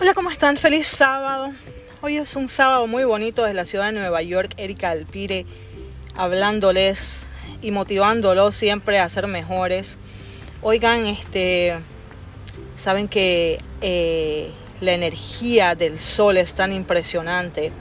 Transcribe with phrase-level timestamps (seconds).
[0.00, 0.56] Hola, ¿cómo están?
[0.56, 1.50] Feliz sábado.
[2.02, 4.54] Hoy es un sábado muy bonito desde la ciudad de Nueva York.
[4.56, 5.44] Erika Alpire
[6.14, 7.26] hablándoles
[7.62, 9.98] y motivándolos siempre a ser mejores.
[10.62, 11.80] Oigan, este,
[12.76, 17.72] saben que eh, la energía del sol es tan impresionante.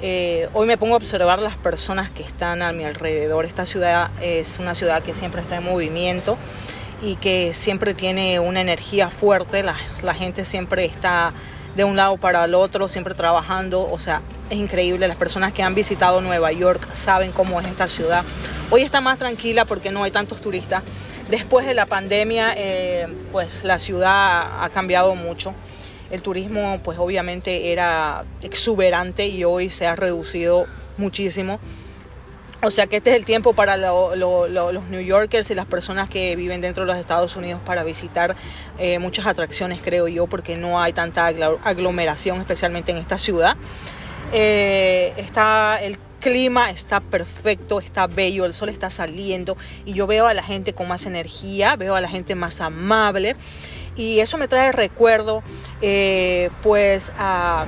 [0.00, 3.44] Eh, hoy me pongo a observar las personas que están a mi alrededor.
[3.44, 6.36] Esta ciudad es una ciudad que siempre está en movimiento
[7.02, 9.62] y que siempre tiene una energía fuerte.
[9.62, 11.34] La, la gente siempre está
[11.74, 13.88] de un lado para el otro, siempre trabajando.
[13.90, 15.08] O sea, es increíble.
[15.08, 18.24] Las personas que han visitado Nueva York saben cómo es esta ciudad.
[18.70, 20.82] Hoy está más tranquila porque no hay tantos turistas.
[21.28, 25.54] Después de la pandemia, eh, pues la ciudad ha cambiado mucho.
[26.10, 30.66] El turismo, pues obviamente era exuberante y hoy se ha reducido
[30.98, 31.58] muchísimo.
[32.64, 36.36] O sea que este es el tiempo para los New Yorkers y las personas que
[36.36, 38.36] viven dentro de los Estados Unidos para visitar
[38.78, 43.56] eh, muchas atracciones, creo yo, porque no hay tanta aglomeración, especialmente en esta ciudad.
[44.32, 50.28] Eh, está el clima está perfecto, está bello, el sol está saliendo y yo veo
[50.28, 53.34] a la gente con más energía, veo a la gente más amable
[53.96, 55.42] y eso me trae recuerdo
[55.82, 57.66] eh, pues a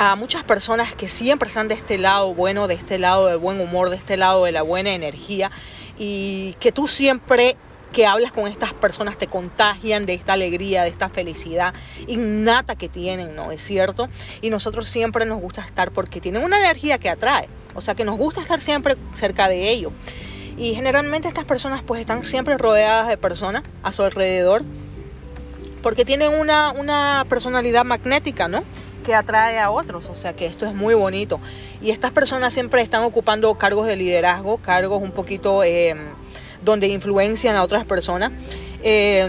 [0.00, 3.60] a muchas personas que siempre están de este lado bueno, de este lado del buen
[3.60, 5.50] humor, de este lado de la buena energía
[5.98, 7.56] y que tú siempre
[7.92, 11.74] que hablas con estas personas te contagian de esta alegría, de esta felicidad
[12.06, 13.50] innata que tienen, ¿no?
[13.50, 14.08] Es cierto.
[14.40, 17.48] Y nosotros siempre nos gusta estar porque tienen una energía que atrae.
[17.74, 19.92] O sea que nos gusta estar siempre cerca de ellos.
[20.56, 24.62] Y generalmente estas personas pues están siempre rodeadas de personas a su alrededor
[25.82, 28.62] porque tienen una, una personalidad magnética, ¿no?
[29.14, 31.40] Atrae a otros, o sea que esto es muy bonito.
[31.80, 35.94] Y estas personas siempre están ocupando cargos de liderazgo, cargos un poquito eh,
[36.64, 38.32] donde influencian a otras personas.
[38.82, 39.28] Eh,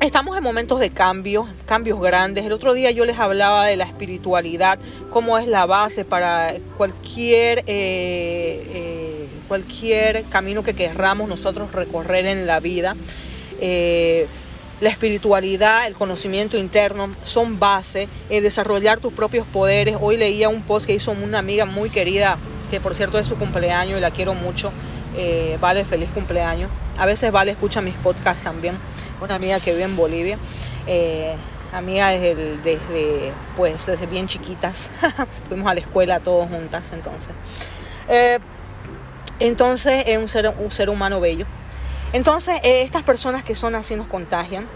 [0.00, 2.44] estamos en momentos de cambios, cambios grandes.
[2.44, 4.78] El otro día yo les hablaba de la espiritualidad,
[5.10, 12.60] cómo es la base para cualquier, eh, cualquier camino que querramos nosotros recorrer en la
[12.60, 12.96] vida
[14.82, 19.96] la espiritualidad, el conocimiento interno son base, eh, desarrollar tus propios poderes.
[20.00, 22.36] Hoy leía un post que hizo una amiga muy querida,
[22.68, 24.72] que por cierto es su cumpleaños y la quiero mucho.
[25.16, 26.68] Eh, vale, feliz cumpleaños.
[26.98, 28.74] A veces Vale escucha mis podcasts también.
[29.20, 30.36] Una amiga que vive en Bolivia.
[30.88, 31.32] Eh,
[31.72, 34.90] amiga desde, desde, pues, desde bien chiquitas.
[35.48, 37.32] Fuimos a la escuela todos juntas entonces.
[39.38, 41.46] entonces es un ser, un ser humano bello.
[42.12, 44.66] Entonces, eh, estas personas que son así nos contagian.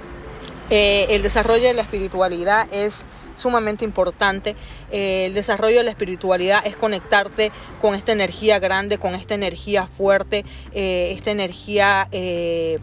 [0.70, 4.56] Eh, el desarrollo de la espiritualidad es sumamente importante.
[4.90, 9.86] Eh, el desarrollo de la espiritualidad es conectarte con esta energía grande, con esta energía
[9.86, 12.08] fuerte, esta energía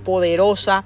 [0.05, 0.85] poderosa,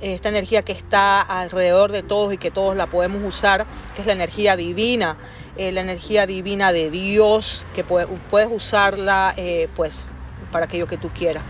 [0.00, 4.06] esta energía que está alrededor de todos y que todos la podemos usar, que es
[4.06, 5.16] la energía divina,
[5.56, 9.34] la energía divina de Dios, que puedes usarla
[9.74, 10.06] pues
[10.52, 11.42] para aquello que tú quieras.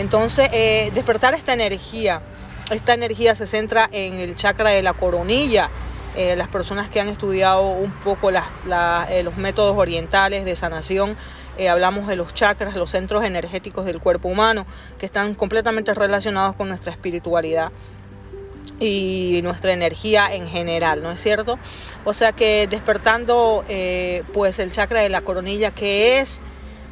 [0.00, 2.22] Entonces, eh, despertar esta energía,
[2.70, 5.68] esta energía se centra en el chakra de la coronilla.
[6.16, 11.16] Eh, las personas que han estudiado un poco eh, los métodos orientales de sanación,
[11.68, 14.64] hablamos de los chakras, los centros energéticos del cuerpo humano,
[14.98, 17.70] que están completamente relacionados con nuestra espiritualidad
[18.78, 21.58] y nuestra energía en general, ¿no es cierto?
[22.06, 23.66] O sea que despertando
[24.32, 26.40] pues el chakra de la coronilla, que es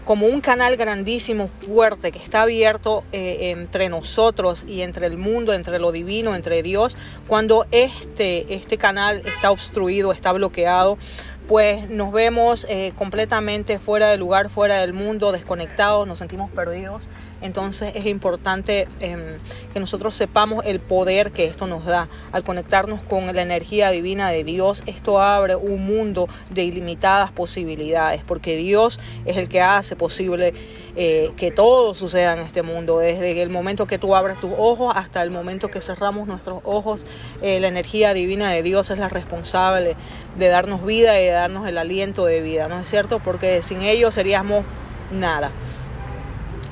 [0.08, 5.52] como un canal grandísimo, fuerte, que está abierto eh, entre nosotros y entre el mundo,
[5.52, 6.96] entre lo divino, entre Dios,
[7.26, 10.96] cuando este, este canal está obstruido, está bloqueado,
[11.46, 17.06] pues nos vemos eh, completamente fuera del lugar, fuera del mundo, desconectados, nos sentimos perdidos.
[17.40, 19.38] Entonces es importante em,
[19.72, 22.08] que nosotros sepamos el poder que esto nos da.
[22.32, 28.22] Al conectarnos con la energía divina de Dios, esto abre un mundo de ilimitadas posibilidades,
[28.24, 30.52] porque Dios es el que hace posible
[30.96, 32.98] eh, que todo suceda en este mundo.
[32.98, 37.04] Desde el momento que tú abres tus ojos hasta el momento que cerramos nuestros ojos,
[37.40, 39.94] eh, la energía divina de Dios es la responsable
[40.36, 43.20] de darnos vida y de darnos el aliento de vida, ¿no es cierto?
[43.20, 44.64] Porque sin ello seríamos
[45.12, 45.50] nada.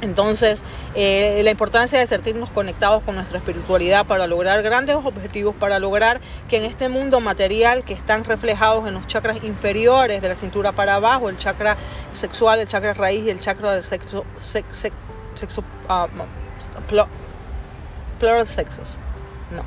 [0.03, 0.63] Entonces,
[0.95, 6.21] eh, la importancia de sentirnos conectados con nuestra espiritualidad para lograr grandes objetivos, para lograr
[6.49, 10.73] que en este mundo material que están reflejados en los chakras inferiores de la cintura
[10.73, 11.79] para abajo, el chakra
[12.13, 14.91] sexual, el chakra raíz y el chakra del sexo, sexo,
[15.89, 16.07] uh,
[18.19, 18.99] plural sexos,
[19.51, 19.63] no,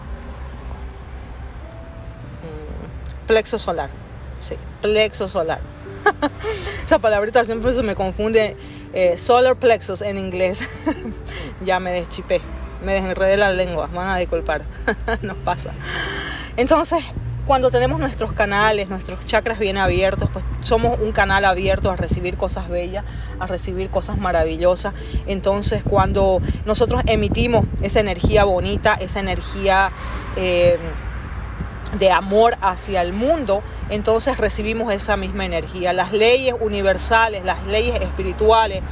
[2.45, 3.89] mm, plexo solar,
[4.39, 5.59] sí, plexo solar.
[6.85, 8.55] Esa palabrita siempre se me confunde
[8.93, 10.67] eh, solar plexus en inglés.
[11.65, 12.41] ya me deschipé,
[12.83, 14.63] me desenredé la lengua, van a disculpar,
[15.21, 15.71] nos pasa.
[16.57, 17.03] Entonces,
[17.49, 22.37] cuando tenemos nuestros canales, nuestros chakras bien abiertos, pues somos un canal abierto a recibir
[22.37, 23.03] cosas bellas,
[23.39, 24.93] a recibir cosas maravillosas.
[25.25, 29.89] Entonces cuando nosotros emitimos esa energía bonita, esa energía
[30.35, 30.77] eh,
[31.97, 35.93] de amor hacia el mundo, entonces recibimos esa misma energía.
[35.93, 38.83] Las leyes universales, las leyes espirituales,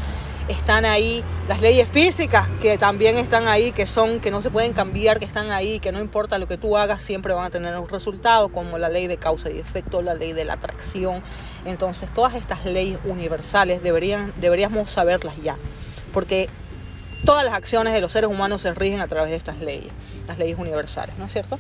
[0.48, 4.74] están ahí, las leyes físicas que también están ahí, que son, que no se pueden
[4.74, 7.78] cambiar, que están ahí, que no importa lo que tú hagas, siempre van a tener
[7.78, 11.22] un resultado, como la ley de causa y efecto, la ley de la atracción.
[11.66, 15.58] Entonces, todas estas leyes universales deberían, deberíamos saberlas ya,
[16.14, 16.50] porque
[17.26, 19.92] todas las acciones de los seres humanos se rigen a través de estas leyes,
[20.28, 21.58] las leyes universales, ¿no es cierto?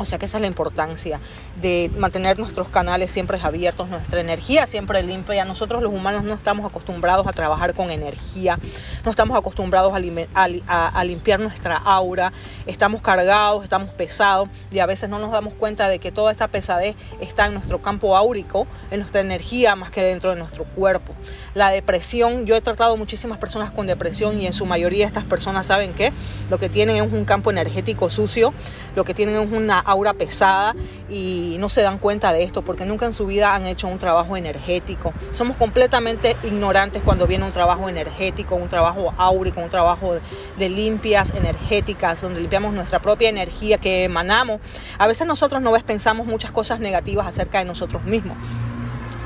[0.00, 1.20] O sea que esa es la importancia
[1.60, 5.44] de mantener nuestros canales siempre abiertos, nuestra energía siempre limpia.
[5.44, 8.58] Nosotros los humanos no estamos acostumbrados a trabajar con energía,
[9.04, 12.32] no estamos acostumbrados a, limpiar nuestra aura,
[12.66, 16.48] estamos cargados, estamos pesados y a veces no nos damos cuenta de que toda esta
[16.48, 21.12] pesadez está en nuestro campo áurico, en nuestra energía más que dentro de nuestro cuerpo.
[21.54, 25.66] La depresión, yo he tratado muchísimas personas con depresión y en su mayoría estas personas
[25.66, 26.10] saben que
[26.48, 28.54] lo que tienen es un campo energético sucio,
[28.96, 30.74] lo que tienen es una aura pesada
[31.08, 33.98] y no se dan cuenta de esto porque nunca en su vida han hecho un
[33.98, 35.12] trabajo energético.
[35.32, 40.14] Somos completamente ignorantes cuando viene un trabajo energético, un trabajo áurico, un trabajo
[40.58, 44.60] de limpias energéticas, donde limpiamos nuestra propia energía que emanamos.
[44.98, 48.36] A veces nosotros no ves, pensamos muchas cosas negativas acerca de nosotros mismos.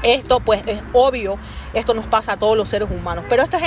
[0.04, 1.38] Esto pues es obvio,
[1.72, 3.62] esto nos pasa a todos los seres humanos, pero esto es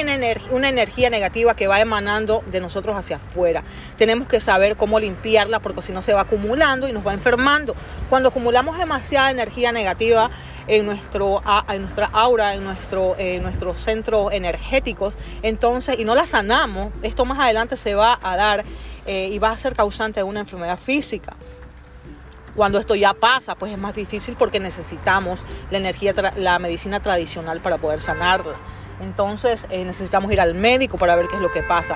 [0.51, 3.63] una energía negativa que va emanando de nosotros hacia afuera.
[3.95, 7.75] Tenemos que saber cómo limpiarla porque si no se va acumulando y nos va enfermando.
[8.07, 10.29] Cuando acumulamos demasiada energía negativa
[10.67, 16.27] en, nuestro, en nuestra aura, en, nuestro, en nuestros centros energéticos, entonces, y no la
[16.27, 18.63] sanamos, esto más adelante se va a dar
[19.07, 21.35] eh, y va a ser causante de una enfermedad física.
[22.57, 27.59] Cuando esto ya pasa, pues es más difícil porque necesitamos la energía, la medicina tradicional
[27.59, 28.55] para poder sanarla.
[28.99, 31.95] Entonces eh, necesitamos ir al médico para ver qué es lo que pasa.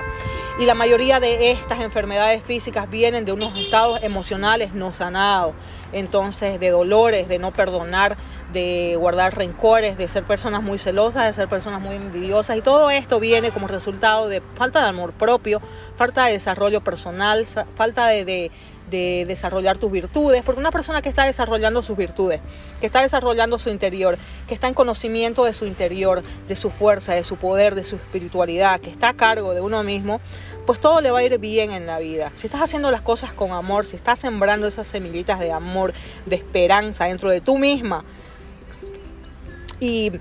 [0.60, 5.52] Y la mayoría de estas enfermedades físicas vienen de unos estados emocionales no sanados.
[5.92, 8.16] Entonces de dolores, de no perdonar,
[8.52, 12.56] de guardar rencores, de ser personas muy celosas, de ser personas muy envidiosas.
[12.56, 15.60] Y todo esto viene como resultado de falta de amor propio,
[15.96, 17.44] falta de desarrollo personal,
[17.74, 18.52] falta de, de
[18.92, 22.40] desarrollar tus virtudes, porque una persona que está desarrollando sus virtudes,
[22.80, 27.14] que está desarrollando su interior, que está en conocimiento de su interior, de su fuerza,
[27.14, 30.20] de su poder, de su espiritualidad, que está a cargo de uno mismo,
[30.66, 32.30] pues todo le va a ir bien en la vida.
[32.36, 35.92] Si estás haciendo las cosas con amor, si estás sembrando esas semillitas de amor,
[36.26, 38.04] de esperanza dentro de tú misma
[39.80, 40.12] y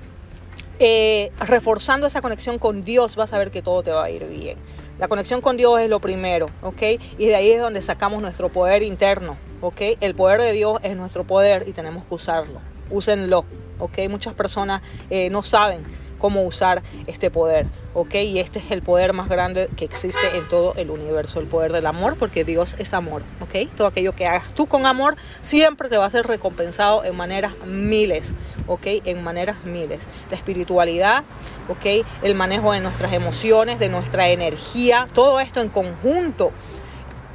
[0.83, 4.25] eh, reforzando esa conexión con Dios, vas a ver que todo te va a ir
[4.25, 4.57] bien.
[4.97, 6.81] La conexión con Dios es lo primero, ¿ok?
[7.19, 9.79] Y de ahí es donde sacamos nuestro poder interno, ¿ok?
[9.99, 12.61] El poder de Dios es nuestro poder y tenemos que usarlo.
[12.89, 13.45] Úsenlo,
[13.77, 13.99] ¿ok?
[14.09, 14.81] Muchas personas
[15.11, 15.83] eh, no saben
[16.21, 17.65] cómo usar este poder,
[17.95, 18.13] ¿ok?
[18.13, 21.73] Y este es el poder más grande que existe en todo el universo, el poder
[21.73, 23.67] del amor, porque Dios es amor, ¿ok?
[23.75, 27.53] Todo aquello que hagas tú con amor siempre te va a ser recompensado en maneras
[27.65, 28.35] miles,
[28.67, 28.85] ¿ok?
[29.05, 30.07] En maneras miles.
[30.29, 31.23] La espiritualidad,
[31.67, 32.05] ¿ok?
[32.21, 36.51] El manejo de nuestras emociones, de nuestra energía, todo esto en conjunto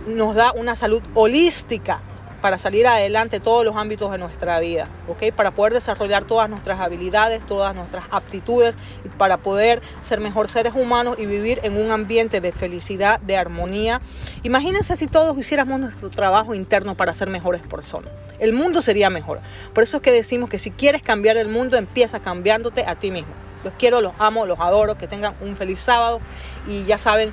[0.06, 2.00] nos da una salud holística,
[2.46, 5.34] para salir adelante todos los ámbitos de nuestra vida, ¿ok?
[5.34, 10.72] Para poder desarrollar todas nuestras habilidades, todas nuestras aptitudes y para poder ser mejor seres
[10.76, 14.00] humanos y vivir en un ambiente de felicidad, de armonía.
[14.44, 18.12] Imagínense si todos hiciéramos nuestro trabajo interno para ser mejores personas.
[18.38, 19.40] El mundo sería mejor.
[19.74, 23.10] Por eso es que decimos que si quieres cambiar el mundo, empieza cambiándote a ti
[23.10, 23.32] mismo.
[23.64, 26.20] Los quiero, los amo, los adoro, que tengan un feliz sábado
[26.68, 27.32] y ya saben,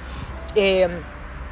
[0.55, 0.87] eh,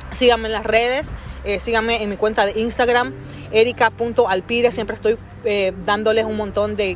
[0.10, 1.14] síganme en las redes.
[1.44, 3.14] Eh, síganme en mi cuenta de Instagram,
[3.52, 4.72] erica.alpire.
[4.72, 6.96] Siempre estoy eh, dándoles un montón de,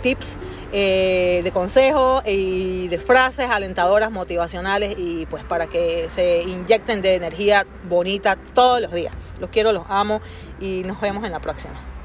[0.00, 0.38] tips,
[0.72, 7.16] eh, de consejos y de frases alentadoras, motivacionales y pues para que se inyecten de
[7.16, 9.12] energía bonita todos los días.
[9.40, 10.20] Los quiero, los amo
[10.60, 11.97] y nos vemos en la próxima.